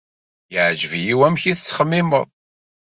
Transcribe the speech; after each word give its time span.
Yeɛjeb-iyi 0.53 1.15
wamek 1.19 1.43
ay 1.45 1.55
tettxemmimed. 1.57 2.27